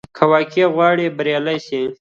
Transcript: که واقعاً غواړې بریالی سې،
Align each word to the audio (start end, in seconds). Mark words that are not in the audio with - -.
که 0.15 0.23
واقعاً 0.31 0.65
غواړې 0.75 1.05
بریالی 1.17 1.57
سې، 1.65 1.81